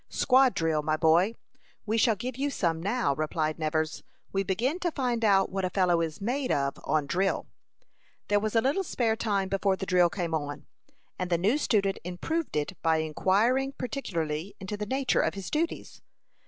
[0.09, 1.35] "Squad drill, my boy.
[1.85, 4.01] We shall give you some now," replied Nevers.
[4.33, 7.45] "We begin to find out what a fellow is made of on drill."
[8.27, 10.65] There was a little spare time before the drill came on,
[11.19, 16.01] and the new student improved it by inquiring particularly into the nature of his duties.